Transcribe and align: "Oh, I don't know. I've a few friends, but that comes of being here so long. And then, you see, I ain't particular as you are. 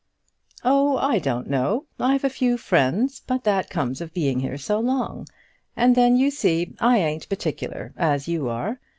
"Oh, 0.63 0.97
I 0.97 1.19
don't 1.19 1.47
know. 1.47 1.85
I've 1.99 2.23
a 2.23 2.29
few 2.31 2.57
friends, 2.57 3.21
but 3.27 3.43
that 3.43 3.69
comes 3.69 4.01
of 4.01 4.15
being 4.15 4.39
here 4.39 4.57
so 4.57 4.79
long. 4.79 5.27
And 5.77 5.93
then, 5.93 6.17
you 6.17 6.31
see, 6.31 6.73
I 6.79 6.97
ain't 6.97 7.29
particular 7.29 7.93
as 7.95 8.27
you 8.27 8.49
are. 8.49 8.79